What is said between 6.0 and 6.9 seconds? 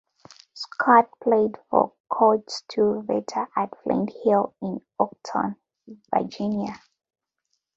Virginia.